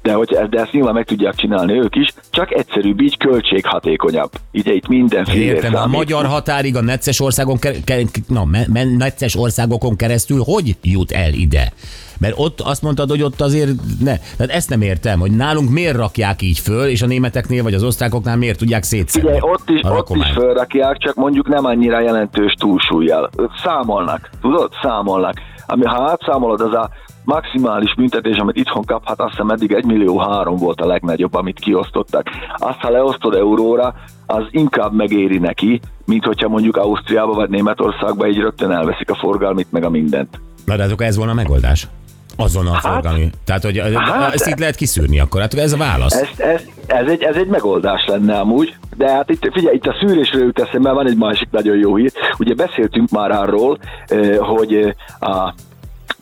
De, 0.05 0.13
hogy, 0.13 0.39
de 0.51 0.61
ezt 0.61 0.73
nyilván 0.73 0.95
meg 0.95 1.05
tudják 1.05 1.35
csinálni 1.35 1.73
ők 1.73 1.97
is, 1.97 2.09
csak 2.31 2.53
egyszerűbb, 2.53 3.01
így 3.01 3.17
költséghatékonyabb. 3.17 4.31
Ugye 4.53 4.73
itt 4.73 4.89
minden 4.89 5.25
fillér 5.25 5.55
Értem, 5.55 5.75
a 5.75 5.87
magyar 5.87 6.27
határig 6.27 6.77
a 6.77 6.83
necces, 6.83 7.21
országon, 7.21 7.59
ke- 7.85 8.29
na, 8.29 8.45
me- 8.45 8.69
me- 8.69 8.97
necces 8.97 9.37
országokon 9.37 9.97
keresztül 9.97 10.43
hogy 10.45 10.77
jut 10.83 11.13
el 11.13 11.33
ide? 11.33 11.73
Mert 12.19 12.35
ott 12.37 12.61
azt 12.61 12.83
mondtad, 12.83 13.11
hogy 13.11 13.23
ott 13.23 13.41
azért 13.41 13.71
ne. 14.01 14.17
Tehát 14.37 14.53
ezt 14.53 14.69
nem 14.69 14.83
értem, 14.83 15.21
hogy 15.21 15.31
nálunk 15.31 15.71
miért 15.71 15.97
rakják 15.97 16.43
így 16.43 16.59
föl, 16.59 16.87
és 16.87 17.03
a 17.03 17.07
németeknél 17.07 17.63
vagy 17.63 17.75
az 17.75 17.83
osztrákoknál 17.83 18.37
miért 18.37 18.59
tudják 18.59 18.83
szétszedni. 18.83 19.29
Ugye 19.29 19.39
ott 19.41 19.71
is, 19.71 19.81
ott 19.83 20.17
is 20.17 20.31
fölrakják, 20.33 20.99
csak 20.99 21.15
mondjuk 21.15 21.49
nem 21.49 21.65
annyira 21.65 22.01
jelentős 22.01 22.53
túlsúlyjal. 22.53 23.31
Számolnak, 23.63 24.31
tudod? 24.41 24.73
Számolnak. 24.83 25.35
Ami, 25.67 25.85
ha 25.85 26.11
átszámolod, 26.11 26.61
az 26.61 26.73
a 26.73 26.91
maximális 27.25 27.95
büntetés, 27.95 28.37
amit 28.37 28.57
itthon 28.57 28.85
kaphat, 28.85 29.21
azt 29.21 29.31
hiszem 29.31 29.51
eddig 29.51 29.73
1 29.73 29.85
millió 29.85 30.19
három 30.19 30.57
volt 30.57 30.81
a 30.81 30.87
legnagyobb, 30.87 31.35
amit 31.35 31.59
kiosztottak. 31.59 32.27
Azt, 32.57 32.79
ha 32.81 32.91
leosztod 32.91 33.35
euróra, 33.35 33.95
az 34.27 34.45
inkább 34.51 34.95
megéri 34.95 35.39
neki, 35.39 35.81
mint 36.05 36.25
hogyha 36.25 36.49
mondjuk 36.49 36.77
Ausztriába 36.77 37.35
vagy 37.35 37.49
Németországba 37.49 38.29
így 38.29 38.39
rögtön 38.39 38.71
elveszik 38.71 39.11
a 39.11 39.15
forgalmit, 39.15 39.73
meg 39.73 39.85
a 39.85 39.91
mindent. 39.91 40.41
Na 40.65 40.77
de 40.77 40.83
hát 40.83 41.01
ez 41.01 41.17
volna 41.17 41.33
a 41.33 41.35
megoldás. 41.35 41.89
Azon 42.37 42.67
a 42.67 42.75
forgalmi. 42.75 43.31
Tehát, 43.45 43.63
hogy 43.63 43.79
hát- 43.95 44.35
ezt 44.35 44.47
itt 44.47 44.59
lehet 44.59 44.75
kiszűrni 44.75 45.21
akkor. 45.21 45.41
Hát 45.41 45.55
ez 45.55 45.73
a 45.73 45.77
válasz. 45.77 46.15
Ez, 46.15 46.29
ez, 46.37 46.61
ez, 46.87 47.09
egy, 47.09 47.23
ez 47.23 47.37
egy 47.37 47.47
megoldás 47.47 48.05
lenne 48.07 48.39
amúgy, 48.39 48.75
de 48.97 49.11
hát 49.11 49.31
itt, 49.31 49.49
figyelj, 49.53 49.77
itt 49.77 49.87
a 49.87 49.97
szűrésről 50.01 50.45
jut 50.45 50.61
eszembe, 50.61 50.91
van 50.91 51.07
egy 51.07 51.17
másik 51.17 51.49
nagyon 51.51 51.77
jó 51.77 51.97
hír. 51.97 52.13
Ugye 52.39 52.55
beszéltünk 52.55 53.11
már 53.11 53.31
arról, 53.31 53.79
eh, 54.07 54.37
hogy 54.39 54.75
eh, 54.75 55.31
a 55.31 55.55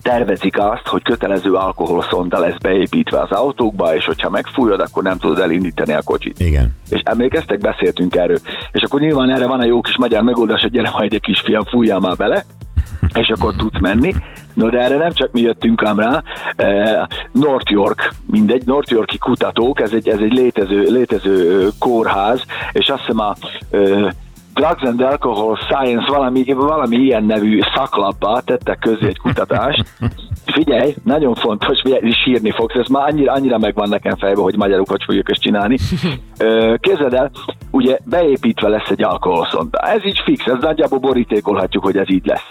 tervezik 0.02 0.58
azt, 0.58 0.86
hogy 0.86 1.02
kötelező 1.02 1.52
alkoholszonda 1.52 2.38
lesz 2.38 2.58
beépítve 2.60 3.20
az 3.20 3.30
autókba, 3.30 3.94
és 3.94 4.04
hogyha 4.04 4.30
megfújod, 4.30 4.80
akkor 4.80 5.02
nem 5.02 5.18
tudod 5.18 5.38
elindítani 5.38 5.92
a 5.92 6.02
kocsit. 6.04 6.40
Igen. 6.40 6.76
És 6.90 7.00
emlékeztek, 7.04 7.58
beszéltünk 7.58 8.16
erről. 8.16 8.38
És 8.72 8.82
akkor 8.82 9.00
nyilván 9.00 9.30
erre 9.30 9.46
van 9.46 9.60
a 9.60 9.64
jó 9.64 9.80
kis 9.80 9.96
magyar 9.96 10.22
megoldás, 10.22 10.60
hogy 10.60 10.70
gyere 10.70 10.90
majd 10.90 11.12
egy 11.12 11.20
kisfiam, 11.20 11.64
fújjál 11.64 11.98
már 11.98 12.16
bele, 12.16 12.44
és 13.14 13.28
akkor 13.28 13.54
tudsz 13.56 13.80
menni. 13.80 14.14
No, 14.54 14.68
de 14.68 14.78
erre 14.78 14.96
nem 14.96 15.12
csak 15.12 15.32
mi 15.32 15.40
jöttünk 15.40 15.84
ám 15.84 15.98
rá, 15.98 16.22
eh, 16.56 17.02
North 17.32 17.70
York, 17.70 18.12
mindegy, 18.26 18.62
North 18.66 18.90
Yorki 18.90 19.18
kutatók, 19.18 19.80
ez 19.80 19.92
egy, 19.92 20.08
ez 20.08 20.18
egy 20.18 20.32
létező, 20.32 20.82
létező 20.82 21.68
kórház, 21.78 22.42
és 22.72 22.88
azt 22.88 23.00
hiszem 23.00 23.18
a 23.18 23.34
Drugs 24.54 24.82
and 24.82 25.00
Alcohol 25.00 25.56
Science 25.56 26.10
valami, 26.10 26.44
valami 26.52 26.96
ilyen 26.96 27.24
nevű 27.24 27.60
szaklapba 27.74 28.40
tettek 28.40 28.78
közé 28.78 29.06
egy 29.06 29.18
kutatást. 29.18 29.84
Figyelj, 30.44 30.94
nagyon 31.04 31.34
fontos, 31.34 31.80
figyelj, 31.82 32.10
sírni 32.10 32.50
fogsz, 32.50 32.74
ez 32.74 32.86
már 32.86 33.08
annyira, 33.08 33.32
annyira 33.32 33.58
megvan 33.58 33.88
nekem 33.88 34.16
fejbe, 34.16 34.40
hogy 34.40 34.56
magyarok 34.56 34.88
hogy 34.88 35.02
fogjuk 35.04 35.30
ezt 35.30 35.40
csinálni. 35.40 35.78
Képzeld 36.80 37.14
el, 37.14 37.30
ugye 37.70 37.98
beépítve 38.04 38.68
lesz 38.68 38.88
egy 38.90 39.02
alkoholszonda. 39.02 39.78
Ez 39.78 40.04
így 40.04 40.20
fix, 40.24 40.46
ez 40.46 40.60
nagyjából 40.60 40.98
borítékolhatjuk, 40.98 41.84
hogy 41.84 41.96
ez 41.96 42.10
így 42.10 42.26
lesz. 42.26 42.46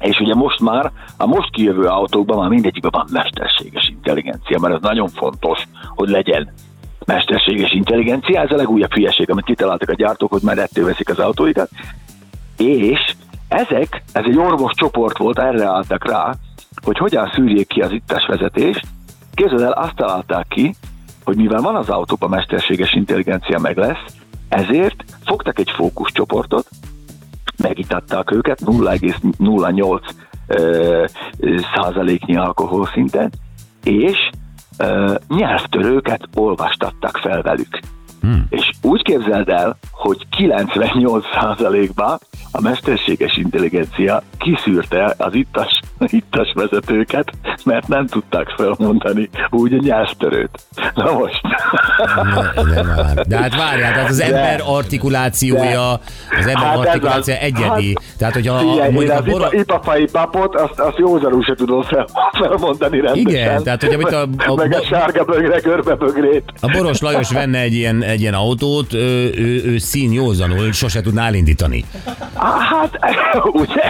És 0.00 0.18
ugye 0.18 0.34
most 0.34 0.60
már, 0.60 0.92
a 1.18 1.26
most 1.26 1.50
kijövő 1.50 1.86
autókban 1.86 2.38
már 2.38 2.48
mindegyikben 2.48 2.90
van 2.94 3.06
mesterséges 3.12 3.88
intelligencia, 3.88 4.58
mert 4.58 4.74
ez 4.74 4.80
nagyon 4.80 5.08
fontos, 5.08 5.68
hogy 5.94 6.08
legyen 6.08 6.52
mesterséges 7.06 7.72
intelligencia. 7.72 8.40
Ez 8.40 8.50
a 8.50 8.56
legújabb 8.56 8.92
hülyeség, 8.92 9.30
amit 9.30 9.44
kitaláltak 9.44 9.88
a 9.88 9.94
gyártók, 9.94 10.30
hogy 10.30 10.42
már 10.42 10.58
ettől 10.58 10.84
veszik 10.84 11.08
az 11.08 11.18
autóikat. 11.18 11.68
És 12.56 13.14
ezek, 13.48 14.02
ez 14.12 14.24
egy 14.24 14.38
orvos 14.38 14.72
csoport 14.74 15.18
volt, 15.18 15.38
erre 15.38 15.66
álltak 15.66 16.08
rá, 16.08 16.34
hogy 16.84 16.98
hogyan 16.98 17.30
szűrjék 17.34 17.66
ki 17.66 17.80
az 17.80 17.92
ittes 17.92 18.26
vezetést. 18.26 18.86
Képzeld 19.34 19.60
el, 19.60 19.72
azt 19.72 19.96
találták 19.96 20.46
ki, 20.48 20.74
hogy 21.24 21.36
mivel 21.36 21.60
van 21.60 21.74
az 21.74 21.88
autóban 21.88 22.30
mesterséges 22.30 22.92
intelligencia 22.92 23.58
meg 23.58 23.76
lesz, 23.76 24.04
ezért 24.48 25.04
fogtak 25.24 25.58
egy 25.58 25.70
fókuszcsoportot, 25.70 26.68
megitatták 27.56 28.30
őket 28.30 28.60
0,08 28.64 30.00
ö, 30.46 31.04
ö, 31.38 31.56
százaléknyi 31.74 32.36
alkohol 32.36 32.86
szinten, 32.92 33.32
és 33.82 34.30
ö, 34.76 35.14
nyelvtörőket 35.28 36.28
olvastattak 36.34 37.16
fel 37.16 37.42
velük. 37.42 37.78
Hmm. 38.20 38.46
És 38.50 38.70
úgy 38.82 39.02
képzeld 39.02 39.48
el, 39.48 39.76
hogy 39.90 40.26
98%-ban 40.36 42.18
a 42.52 42.60
mesterséges 42.60 43.36
intelligencia 43.36 44.22
kiszűrte 44.38 45.14
az 45.18 45.34
ittas, 45.34 45.80
ittas 46.00 46.52
vezetőket, 46.54 47.30
mert 47.64 47.88
nem 47.88 48.06
tudták 48.06 48.48
felmondani 48.56 49.30
úgy 49.50 49.72
a 49.72 49.76
nyelvtörőt. 49.80 50.50
Na 50.94 51.12
most. 51.12 51.40
Ne, 52.54 52.74
de, 52.74 52.82
már. 52.82 53.14
de 53.26 53.36
hát 53.38 53.56
várjál, 53.56 53.92
tehát 53.92 54.08
az 54.08 54.20
ember 54.20 54.60
artikulációja, 54.66 55.90
az 55.90 56.46
ember 56.46 56.56
Hát 56.56 56.76
artikulációja 56.76 57.38
az. 57.40 57.44
egyedi. 57.46 57.96
Tehát, 58.18 58.34
hogyha 58.34 58.54
a, 58.54 58.58
Figyelj, 58.58 58.92
mondjuk 58.92 59.18
a 59.18 59.22
ipa, 59.26 59.48
ipafai 59.52 60.04
papot, 60.12 60.54
azt, 60.54 60.78
azt 60.78 60.98
józanul 60.98 61.42
se 61.42 61.54
tudom 61.54 61.82
fel, 61.82 62.06
felmondani 62.32 63.00
rendesen. 63.00 63.28
Igen, 63.28 63.62
tehát, 63.62 63.82
hogy 63.84 63.94
amit 63.94 64.12
a- 64.12 64.28
a- 64.46 64.54
Meg 64.54 64.72
a 64.74 64.82
sárga 64.84 65.24
bögre, 65.24 65.58
görbe 65.58 65.94
bögrét. 65.94 66.52
A 66.60 66.66
Boros 66.70 67.00
Lajos 67.00 67.30
venne 67.30 67.58
egy 67.58 67.74
ilyen, 67.74 68.02
egy 68.02 68.20
ilyen 68.20 68.34
autót, 68.34 68.92
ő, 68.92 69.32
ő, 69.36 69.62
ő 69.64 69.78
szín 69.78 70.12
józanul, 70.12 70.72
sose 70.72 71.00
tudná 71.00 71.26
elindítani. 71.26 71.84
Hát, 72.34 72.98
ugye, 73.52 73.82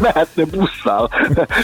mehetne 0.00 0.44
busszal. 0.44 1.10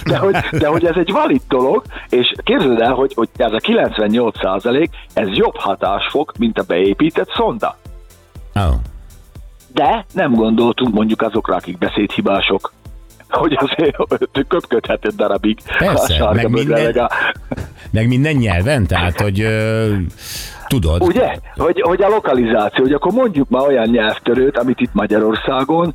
De 0.04 0.16
hogy, 0.18 0.36
de 0.50 0.66
hogy 0.66 0.84
ez 0.86 0.96
egy 0.96 1.10
valid 1.10 1.40
dolog, 1.48 1.82
és 2.08 2.32
képzeld 2.44 2.80
el, 2.80 2.92
hogy, 2.92 3.12
hogy 3.14 3.28
ez 3.36 3.52
a 3.52 3.58
98 3.58 4.40
százalék, 4.40 4.90
ez 5.14 5.28
jobb 5.30 5.56
hatásfok, 5.56 6.32
mint 6.38 6.58
a 6.58 6.62
beépített 6.62 7.28
szonda. 7.34 7.76
Oh. 8.54 8.74
De 9.74 10.04
nem 10.12 10.34
gondoltunk 10.34 10.94
mondjuk 10.94 11.22
azokra, 11.22 11.54
akik 11.54 11.78
beszédhibások, 11.78 12.72
hogy 13.28 13.58
azért 13.60 13.96
köpködhet 14.48 15.04
egy 15.04 15.14
darabig 15.14 15.58
Persze, 15.78 16.24
a 16.24 16.32
meg 16.32 16.50
minden- 16.50 16.96
a, 16.96 17.10
Meg 17.90 18.08
minden 18.08 18.34
nyelven, 18.34 18.86
tehát, 18.86 19.20
hogy 19.20 19.40
ö, 19.40 19.94
tudod. 20.68 21.02
Ugye? 21.02 21.36
Hogy, 21.56 21.80
hogy 21.80 22.02
a 22.02 22.08
lokalizáció, 22.08 22.82
hogy 22.84 22.92
akkor 22.92 23.12
mondjuk 23.12 23.48
már 23.48 23.66
olyan 23.66 23.88
nyelvtörőt, 23.88 24.58
amit 24.58 24.80
itt 24.80 24.90
Magyarországon 24.92 25.94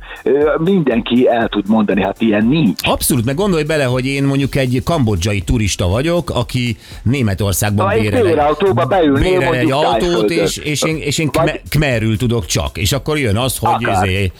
mindenki 0.58 1.28
el 1.28 1.48
tud 1.48 1.68
mondani, 1.68 2.02
hát 2.02 2.20
ilyen 2.20 2.46
nincs. 2.46 2.80
Abszolút, 2.88 3.24
meg 3.24 3.34
gondolj 3.34 3.62
bele, 3.62 3.84
hogy 3.84 4.06
én 4.06 4.24
mondjuk 4.24 4.54
egy 4.56 4.80
kambodzsai 4.84 5.40
turista 5.40 5.88
vagyok, 5.88 6.30
aki 6.30 6.76
Németországban 7.02 7.86
Ha 7.86 7.94
bérel 7.94 8.18
egy, 8.18 8.24
bérautóba 8.24 8.84
beülnél, 8.84 9.38
bérel 9.38 9.54
egy 9.54 9.70
autót, 9.70 10.30
és, 10.30 10.56
és 10.56 10.82
én, 10.82 10.96
és 10.96 11.18
én 11.18 11.30
Vagy- 11.32 11.60
kmerül 11.68 12.16
tudok 12.16 12.46
csak, 12.46 12.78
és 12.78 12.92
akkor 12.92 13.18
jön 13.18 13.36
az, 13.36 13.58
hogy 13.58 13.84
ezé, 13.88 14.32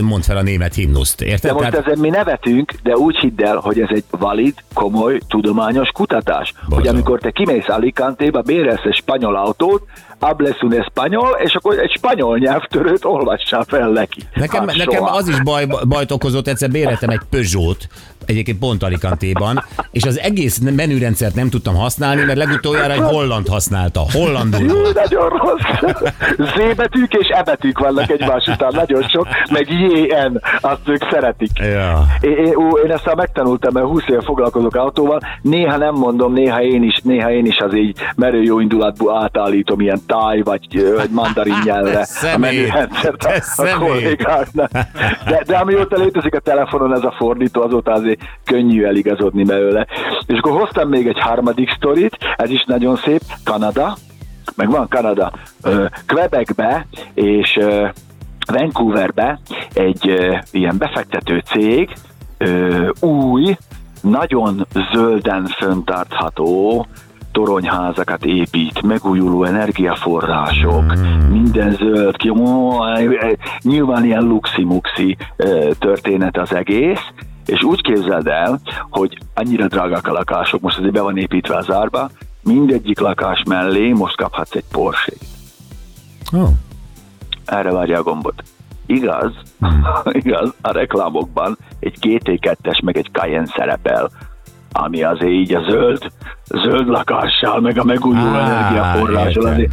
mondd 0.00 0.20
fel 0.20 0.36
a 0.36 0.42
német 0.42 0.74
himnuszt, 0.74 1.20
érted? 1.22 1.50
De 1.50 1.52
most 1.52 1.70
Tehát- 1.70 1.86
ezen 1.86 1.98
mi 1.98 2.08
nevetünk, 2.08 2.72
de 2.82 2.96
úgy 2.96 3.16
hidd 3.16 3.42
el, 3.44 3.56
hogy 3.56 3.80
ez 3.80 3.88
egy 3.90 4.04
valid, 4.10 4.54
komoly, 4.74 5.18
tudományos 5.28 5.88
kutatás. 5.94 6.52
Hogy 6.56 6.68
Borzalom. 6.68 6.96
amikor 6.96 7.20
te 7.20 7.30
kimész 7.30 7.68
Alicante-ba, 7.68 8.40
bérelsz 8.40 8.84
egy 8.84 8.94
spanyol 8.94 9.36
autót, 9.42 9.82
hables 10.20 10.60
un 10.62 10.72
español, 10.72 11.40
és 11.44 11.54
akkor 11.54 11.78
egy 11.78 11.92
spanyol 11.96 12.38
nyelvtörőt 12.38 13.04
olvassál 13.04 13.64
fel 13.68 13.88
neki. 13.88 14.20
Nekem, 14.34 14.66
Hát 14.68 14.76
nekem 14.76 14.94
soha. 15.04 15.16
az 15.16 15.28
is 15.28 15.42
baj, 15.42 15.66
bajt 15.88 16.10
okozott, 16.10 16.48
egyszer 16.48 16.70
béreltem 16.70 17.08
egy 17.08 17.20
Peugeot, 17.30 17.86
egyébként 18.26 18.58
pont 18.58 18.82
Alicante-ban, 18.82 19.64
és 19.90 20.02
az 20.02 20.18
egész 20.18 20.58
menürendszert 20.58 21.34
nem 21.34 21.48
tudtam 21.48 21.74
használni, 21.74 22.22
mert 22.24 22.38
legutoljára 22.38 22.92
egy 22.92 23.00
holland 23.00 23.48
használta. 23.48 24.00
Hollandul 24.12 24.82
volt. 24.82 24.94
nagyon 24.94 25.28
rossz. 25.28 25.94
Z 26.36 26.74
betűk 26.76 27.12
és 27.12 27.28
E 27.28 27.42
betűk 27.42 27.78
vannak 27.78 28.10
egymás 28.10 28.46
után, 28.46 28.72
nagyon 28.74 29.02
sok, 29.02 29.26
meg 29.50 29.68
JN, 29.70 30.40
azt 30.60 30.88
ők 30.88 31.10
szeretik. 31.10 31.50
Ja. 31.58 32.04
Én, 32.20 32.36
én, 32.36 32.54
ú, 32.54 32.76
én 32.76 32.90
ezt 32.90 33.04
már 33.04 33.16
megtanultam, 33.16 33.72
mert 33.72 33.86
20 33.86 34.02
éve 34.08 34.22
foglalkozok 34.22 34.74
autóval, 34.74 35.20
néha 35.42 35.76
nem 35.76 35.94
mondom, 35.94 36.32
néha 36.32 36.62
én 36.62 36.82
is, 36.82 37.00
néha 37.02 37.30
én 37.30 37.46
is 37.46 37.58
az 37.58 37.74
így 37.74 37.98
merő 38.16 38.42
jó 38.42 38.60
indulatból 38.60 39.22
átállítom 39.22 39.80
ilyen 39.80 40.00
táj 40.06 40.40
vagy, 40.40 40.92
vagy 40.96 41.10
mandarin 41.10 41.56
nyelvre 41.64 42.06
a 42.34 42.38
menürendszert 42.38 43.24
a, 43.24 43.62
a 43.62 43.78
kollégáknak. 43.78 44.70
De, 45.26 45.42
de 45.46 45.56
amióta 45.56 45.96
létezik 45.96 46.34
a 46.34 46.40
telefonon 46.40 46.94
ez 46.94 47.04
a 47.04 47.14
fordító, 47.16 47.62
azóta 47.62 47.92
azért 47.92 48.11
könnyű 48.44 48.84
eligazodni 48.84 49.44
belőle. 49.44 49.86
És 50.26 50.38
akkor 50.38 50.60
hoztam 50.60 50.88
még 50.88 51.06
egy 51.06 51.18
harmadik 51.18 51.70
sztorit, 51.70 52.16
ez 52.36 52.50
is 52.50 52.64
nagyon 52.64 52.96
szép, 52.96 53.20
Kanada, 53.44 53.96
meg 54.56 54.70
van 54.70 54.88
Kanada, 54.88 55.32
Quebecbe 56.06 56.86
és 57.14 57.58
Vancouverbe 58.46 59.38
egy 59.72 60.04
ilyen 60.50 60.78
befektető 60.78 61.42
cég 61.44 61.94
új, 63.00 63.56
nagyon 64.00 64.66
zölden 64.92 65.46
föntartható 65.46 66.86
toronyházakat 67.32 68.24
épít, 68.24 68.82
megújuló 68.82 69.44
energiaforrások, 69.44 70.94
minden 71.30 71.70
zöld, 71.70 72.16
ki, 72.16 72.28
ó, 72.28 72.70
nyilván 73.62 74.04
ilyen 74.04 74.22
luxi-muxi 74.22 75.16
történet 75.78 76.38
az 76.38 76.54
egész, 76.54 77.12
és 77.46 77.62
úgy 77.62 77.82
képzeld 77.82 78.26
el, 78.26 78.60
hogy 78.90 79.18
annyira 79.34 79.66
drágák 79.66 80.06
a 80.06 80.12
lakások, 80.12 80.60
most 80.60 80.78
azért 80.78 80.92
be 80.92 81.00
van 81.00 81.16
építve 81.16 81.56
az 81.56 81.70
árba, 81.70 82.10
mindegyik 82.42 83.00
lakás 83.00 83.42
mellé 83.48 83.92
most 83.92 84.16
kaphatsz 84.16 84.54
egy 84.54 84.64
porsche 84.72 85.12
Oh. 86.32 86.48
Erre 87.44 87.72
várja 87.72 87.98
a 87.98 88.02
gombot. 88.02 88.42
Igaz, 88.86 89.32
igaz, 90.24 90.54
a 90.60 90.72
reklámokban 90.72 91.58
egy 91.78 91.96
GT2-es 92.00 92.84
meg 92.84 92.96
egy 92.96 93.08
Cayenne 93.12 93.46
szerepel, 93.56 94.10
ami 94.72 95.02
azért 95.02 95.32
így 95.32 95.54
a 95.54 95.62
zöld, 95.70 96.12
zöld 96.44 96.88
lakással, 96.88 97.60
meg 97.60 97.78
a 97.78 97.84
megújuló 97.84 98.34
energiaforrással 98.34 99.46
azért 99.46 99.72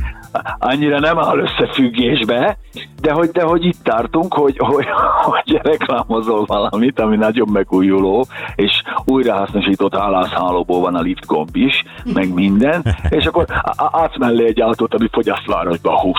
annyira 0.59 0.99
nem 0.99 1.19
áll 1.19 1.37
összefüggésbe, 1.37 2.57
de 3.01 3.11
hogy, 3.11 3.29
de 3.29 3.43
hogy 3.43 3.65
itt 3.65 3.83
tartunk, 3.83 4.33
hogy, 4.33 4.55
hogy, 4.57 4.85
hogy 5.21 5.59
reklámozol 5.63 6.45
valamit, 6.45 6.99
ami 6.99 7.15
nagyon 7.15 7.47
megújuló, 7.51 8.25
és 8.55 8.83
újrahasznosított 9.05 9.95
álláshálóból 9.95 10.81
van 10.81 10.95
a 10.95 11.01
lift 11.01 11.25
gomb 11.25 11.55
is, 11.55 11.83
meg 12.13 12.33
minden, 12.33 12.95
és 13.09 13.25
akkor 13.25 13.45
átsz 13.75 14.17
mellé 14.17 14.45
egy 14.45 14.61
autót, 14.61 14.93
ami 14.93 15.07
fogyaszt 15.11 15.45
városba 15.45 15.91
a 15.91 15.99
20 15.99 16.15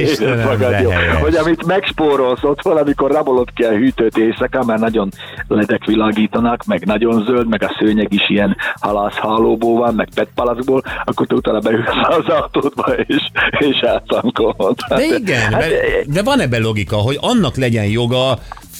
Istenem, 0.00 0.58
de 0.58 0.66
helyes. 0.66 1.20
hogy 1.20 1.34
amit 1.34 1.66
megspórolsz 1.66 2.42
ott 2.42 2.62
valamikor 2.62 3.10
rabolod 3.10 3.52
ki 3.54 3.64
a 3.64 3.70
hűtőt 3.70 4.16
éjszaka, 4.16 4.64
mert 4.64 4.80
nagyon 4.80 5.08
ledek 5.48 5.84
világítanak, 5.84 6.64
meg 6.64 6.86
nagyon 6.86 7.24
zöld, 7.24 7.48
meg 7.48 7.62
a 7.62 7.74
szőnyeg 7.78 8.12
is 8.12 8.28
ilyen 8.28 8.56
halászhálóból 8.80 9.78
van, 9.78 9.94
meg 9.94 10.08
petpalacból, 10.14 10.82
akkor 11.04 11.26
te 11.26 11.34
utána 11.34 11.58
beülsz 11.58 11.88
az 12.02 12.28
autódba, 12.28 12.94
és, 13.08 13.30
és 13.58 13.80
eltankolod. 13.80 14.76
De 14.88 15.04
igen, 15.18 15.52
Hát, 15.52 15.60
de, 15.68 15.76
de 16.06 16.22
van 16.22 16.40
ebben 16.40 16.60
logika, 16.60 16.96
hogy 16.96 17.18
annak 17.20 17.56
legyen 17.56 17.84
joga 17.84 18.38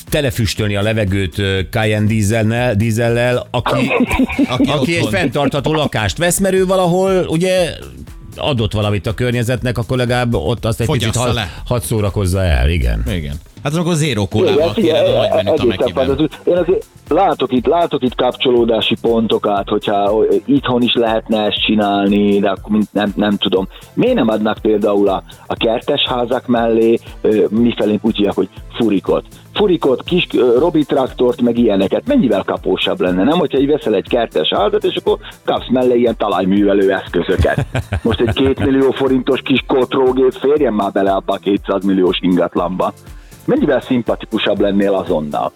telefüstölni 0.09 0.77
a 0.77 0.83
levegőt 0.83 1.43
Cayenne 1.71 2.07
dízellel, 2.07 2.75
dízellel 2.75 3.47
aki, 3.51 3.91
Aki 4.49 4.71
aki 4.71 4.97
egy 4.97 5.09
fenntartható 5.09 5.75
lakást 5.75 6.19
vesz, 6.19 6.39
mert 6.39 6.55
ő 6.55 6.67
valahol 6.67 7.27
ugye 7.29 7.75
adott 8.37 8.73
valamit 8.73 9.07
a 9.07 9.15
környezetnek, 9.15 9.79
akkor 9.79 9.97
legalább 9.97 10.35
ott 10.35 10.65
azt 10.65 10.81
egy 10.81 10.87
Fogyassza 10.87 11.21
hadd 11.21 11.35
le. 11.35 11.63
had 11.67 11.83
szórakozza 11.83 12.43
el, 12.43 12.71
igen. 12.71 13.03
Igen. 13.15 13.35
Hát 13.69 13.81
akkor 13.81 13.95
zéró 13.95 14.29
kólával 14.29 14.73
kéne 14.73 14.99
a 14.99 15.17
nagy 15.17 15.29
menüt 15.35 15.49
a 15.49 15.53
egészen 15.53 15.67
Mekiben. 15.67 16.07
fantasztikus. 16.07 16.39
Én 16.45 16.57
azért 16.57 16.85
látok 17.09 17.53
itt, 17.53 17.67
látok 17.67 18.03
itt 18.03 18.15
kapcsolódási 18.15 18.97
pontokat, 19.01 19.69
hogyha 19.69 20.09
hogy 20.09 20.43
itthon 20.47 20.83
is 20.83 20.95
lehetne 20.95 21.45
ezt 21.45 21.65
csinálni, 21.67 22.39
de 22.39 22.49
akkor 22.49 22.71
mint 22.71 22.93
nem, 22.93 23.13
nem 23.17 23.37
tudom. 23.37 23.69
Miért 23.95 24.15
nem 24.15 24.29
adnak 24.29 24.59
például 24.63 25.09
a, 25.09 25.23
a 25.47 25.55
kertes 25.55 26.07
házak 26.09 26.47
mellé, 26.47 26.99
ö, 27.21 27.45
mifelénk 27.51 28.05
úgy 28.05 28.17
hívják, 28.17 28.35
hogy 28.35 28.49
furikot? 28.77 29.25
Furikot, 29.55 30.03
kis 30.05 30.27
Robi 30.59 30.85
traktort, 30.85 31.41
meg 31.41 31.59
ilyeneket. 31.59 32.07
Mennyivel 32.07 32.43
kapósabb 32.43 33.01
lenne, 33.01 33.25
nem? 33.25 33.39
Hogyha 33.39 33.59
így 33.59 33.67
veszel 33.67 33.95
egy 33.95 34.09
kertes 34.09 34.49
házat, 34.49 34.85
és 34.85 34.97
akkor 34.97 35.19
kapsz 35.45 35.69
mellé 35.71 35.99
ilyen 35.99 36.17
talajművelő 36.17 36.93
eszközöket. 36.93 37.67
Most 38.03 38.21
egy 38.21 38.35
két 38.35 38.59
millió 38.59 38.91
forintos 38.91 39.41
kis 39.41 39.65
kotrógép 39.67 40.33
férjen 40.41 40.73
már 40.73 40.93
bele 40.93 41.11
abba 41.11 41.33
a 41.33 41.37
200 41.37 41.85
milliós 41.85 42.19
ingatlanba. 42.21 42.93
Mennyivel 43.49 43.81
szimpatikusabb 43.81 44.61
lennél 44.61 44.95
azonnal? 44.95 45.53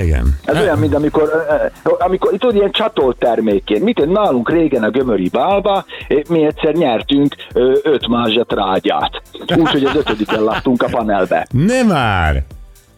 Igen. 0.00 0.38
Ez 0.44 0.60
olyan, 0.60 0.78
mint 0.78 0.94
amikor, 0.94 1.46
ö, 1.84 1.90
amikor 1.98 2.30
tudod, 2.30 2.54
ilyen 2.54 2.70
csatolt 2.70 3.18
termékként. 3.18 3.84
Mit 3.84 4.06
nálunk 4.06 4.50
régen 4.50 4.82
a 4.82 4.90
gömöri 4.90 5.28
bálba, 5.28 5.84
eh, 6.08 6.18
mi 6.28 6.44
egyszer 6.44 6.74
nyertünk 6.74 7.34
öt 7.82 8.08
mázsa 8.08 8.44
trágyát. 8.44 9.22
Úgyhogy 9.56 9.84
az 9.84 9.96
ötödiken 9.96 10.42
laktunk 10.42 10.82
a 10.82 10.88
panelbe. 10.90 11.46
Nem 11.50 11.86
már! 11.86 12.44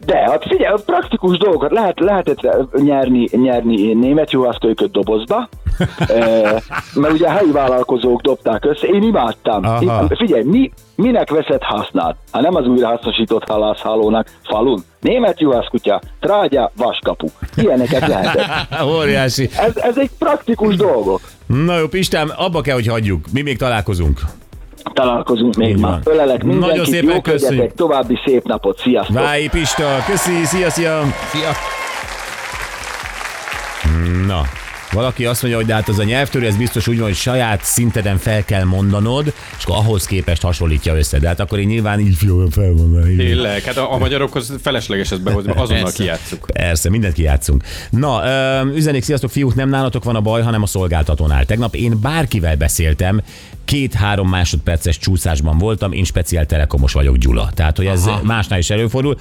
De 0.06 0.16
hát 0.16 0.42
figyelj, 0.48 0.74
praktikus 0.86 1.38
dolgokat 1.38 1.70
lehet, 1.70 2.00
lehetett 2.00 2.40
nyerni, 2.82 3.28
nyerni 3.30 3.92
német 3.92 4.32
juhászkölyköt 4.32 4.90
dobozba, 4.90 5.36
eh, 5.36 5.63
mert 7.02 7.12
ugye 7.12 7.26
a 7.26 7.30
helyi 7.30 7.50
vállalkozók 7.50 8.20
dobták 8.20 8.64
össze, 8.64 8.86
én 8.86 9.02
imádtam. 9.02 9.64
Aha. 9.64 9.80
Én, 9.82 10.16
figyelj, 10.16 10.42
mi, 10.42 10.70
minek 10.96 11.30
veszed 11.30 11.62
hasznát? 11.62 12.16
Ha 12.30 12.40
nem 12.40 12.54
az 12.54 12.66
újrahasznosított 12.66 13.48
halászhálónak 13.48 14.26
falun. 14.42 14.82
Német 15.00 15.40
juhászkutya, 15.40 16.00
trágya, 16.20 16.72
vaskapu. 16.76 17.26
Ilyeneket 17.56 18.06
lehetett. 18.06 18.46
Óriási. 18.96 19.48
Ez, 19.56 19.76
ez 19.76 19.98
egy 19.98 20.10
praktikus 20.18 20.76
dolgok. 20.76 21.20
Na 21.46 21.78
jó, 21.78 21.86
Pistám, 21.86 22.32
abba 22.36 22.60
kell, 22.60 22.74
hogy 22.74 22.86
hagyjuk. 22.86 23.24
Mi 23.32 23.42
még 23.42 23.58
találkozunk. 23.58 24.20
Találkozunk 24.92 25.54
még 25.54 25.76
ma. 25.76 25.98
Ölelek 26.04 26.42
Nagyon 26.42 26.58
mindenkit, 26.58 26.84
szépen 26.84 27.14
jó 27.14 27.20
köszönjük. 27.20 27.74
további 27.74 28.18
szép 28.24 28.44
napot, 28.44 28.78
sziasztok! 28.78 29.14
Vályi 29.14 29.48
Pista, 29.48 29.96
köszi, 30.06 30.44
szia, 30.44 30.70
szia. 30.70 31.00
Szia. 31.32 31.50
Na, 34.26 34.42
valaki 34.92 35.26
azt 35.26 35.42
mondja, 35.42 35.60
hogy 35.60 35.68
de 35.68 35.74
hát 35.74 35.88
az 35.88 35.98
a 35.98 36.04
nyelvtörő, 36.04 36.46
ez 36.46 36.56
biztos 36.56 36.88
úgy 36.88 36.96
van, 36.96 37.06
hogy 37.06 37.16
saját 37.16 37.64
szinteden 37.64 38.18
fel 38.18 38.44
kell 38.44 38.64
mondanod, 38.64 39.32
és 39.58 39.64
akkor 39.64 39.76
ahhoz 39.76 40.06
képest 40.06 40.42
hasonlítja 40.42 40.96
össze. 40.96 41.18
De 41.18 41.28
hát 41.28 41.40
akkor 41.40 41.58
én 41.58 41.66
nyilván 41.66 42.00
így 42.00 42.16
fogom 42.16 42.50
felmondani. 42.50 43.16
Tényleg, 43.16 43.62
hát 43.62 43.76
a, 43.76 43.92
a 43.92 43.98
magyarokhoz 43.98 44.52
felesleges 44.62 45.10
ezt 45.10 45.22
behozni, 45.22 45.48
mert 45.48 45.60
azonnal 45.60 45.82
Persze. 45.84 46.02
kijátszuk. 46.02 46.46
Persze, 46.52 46.90
mindent 46.90 47.14
kijátszunk. 47.14 47.64
Na, 47.90 48.22
üzenik, 48.74 49.02
sziasztok 49.02 49.30
fiúk, 49.30 49.54
nem 49.54 49.68
nálatok 49.68 50.04
van 50.04 50.16
a 50.16 50.20
baj, 50.20 50.42
hanem 50.42 50.62
a 50.62 50.66
szolgáltatónál. 50.66 51.44
Tegnap 51.44 51.74
én 51.74 52.00
bárkivel 52.00 52.56
beszéltem, 52.56 53.20
két-három 53.64 54.28
másodperces 54.28 54.98
csúszásban 54.98 55.58
voltam, 55.58 55.92
én 55.92 56.04
speciál 56.04 56.46
telekomos 56.46 56.92
vagyok, 56.92 57.16
Gyula. 57.16 57.50
Tehát, 57.54 57.76
hogy 57.76 57.86
ez 57.86 58.06
Aha. 58.06 58.22
másnál 58.22 58.58
is 58.58 58.70
előfordul. 58.70 59.18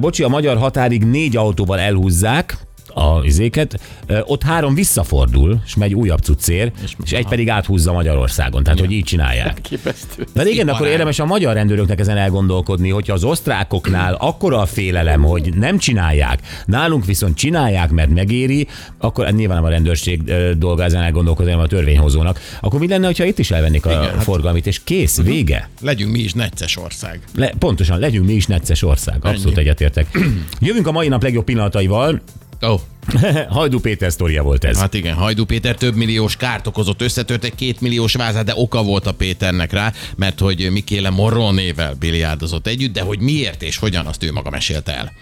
Bocsi, 0.00 0.22
a 0.22 0.28
magyar 0.28 0.56
határig 0.56 1.04
négy 1.04 1.36
autóval 1.36 1.78
elhúzzák, 1.78 2.56
a 2.94 3.24
izéket, 3.24 3.80
ott 4.24 4.42
három 4.42 4.74
visszafordul, 4.74 5.60
és 5.66 5.74
megy 5.74 5.94
újabb 5.94 6.18
cuccér, 6.18 6.72
és, 6.84 6.92
és 7.04 7.12
egy 7.12 7.26
pedig 7.26 7.50
áthúzza 7.50 7.92
Magyarországon. 7.92 8.62
Tehát, 8.62 8.80
hogy 8.80 8.92
így 8.92 9.04
csinálják. 9.04 9.60
Képesztő. 9.60 10.26
De 10.32 10.48
igen, 10.48 10.68
akkor 10.68 10.86
érdemes 10.86 11.18
a 11.18 11.24
magyar 11.24 11.54
rendőröknek 11.54 12.00
ezen 12.00 12.16
elgondolkodni, 12.16 12.88
hogyha 12.88 13.12
az 13.14 13.24
osztrákoknál 13.24 14.14
akkora 14.14 14.60
a 14.60 14.66
félelem, 14.66 15.22
hogy 15.22 15.54
nem 15.54 15.78
csinálják, 15.78 16.40
nálunk 16.66 17.04
viszont 17.04 17.36
csinálják, 17.36 17.90
mert 17.90 18.10
megéri, 18.10 18.66
akkor 18.98 19.30
nyilván 19.30 19.64
a 19.64 19.68
rendőrség 19.68 20.22
dolga 20.58 20.84
ezen 20.84 21.02
elgondolkodni, 21.02 21.50
hanem 21.50 21.66
a 21.66 21.68
törvényhozónak. 21.68 22.40
Akkor 22.60 22.80
mi 22.80 22.88
lenne, 22.88 23.10
ha 23.16 23.24
itt 23.24 23.38
is 23.38 23.50
elvennék 23.50 23.86
a 23.86 23.90
Igen, 23.90 24.02
hát- 24.02 24.22
forgalmit, 24.22 24.66
és 24.66 24.80
kész, 24.84 25.20
vége? 25.20 25.68
Legyünk 25.80 26.12
mi 26.12 26.18
is 26.18 26.32
necces 26.32 26.76
ország. 26.76 27.20
Le, 27.34 27.52
pontosan, 27.58 27.98
legyünk 27.98 28.26
mi 28.26 28.32
is 28.32 28.46
necces 28.46 28.82
ország. 28.82 29.16
Abszolút 29.22 29.56
Ennyi. 29.58 29.66
egyetértek. 29.66 30.18
Jövünk 30.60 30.86
a 30.86 30.92
mai 30.92 31.08
nap 31.08 31.22
legjobb 31.22 31.44
pillanataival. 31.44 32.20
Oh, 32.60 32.80
Hajdú 33.48 33.80
Péter 33.80 34.12
sztoria 34.12 34.42
volt 34.42 34.64
ez. 34.64 34.78
hát 34.78 34.94
igen, 34.94 35.14
Hajdú 35.14 35.44
Péter 35.44 35.74
több 35.74 35.94
milliós 35.94 36.36
kárt 36.36 36.66
okozott, 36.66 37.02
összetört 37.02 37.44
egy 37.44 37.54
két 37.54 37.80
milliós 37.80 38.14
vázát, 38.14 38.44
de 38.44 38.52
oka 38.56 38.82
volt 38.82 39.06
a 39.06 39.12
Péternek 39.12 39.72
rá, 39.72 39.92
mert 40.16 40.40
hogy 40.40 40.70
Mikéle 40.70 41.10
Morronével 41.10 41.94
biliárdozott 41.94 42.66
együtt, 42.66 42.92
de 42.92 43.02
hogy 43.02 43.20
miért 43.20 43.62
és 43.62 43.76
hogyan, 43.76 44.06
azt 44.06 44.22
ő 44.22 44.32
maga 44.32 44.50
mesélte 44.50 44.96
el. 44.96 45.12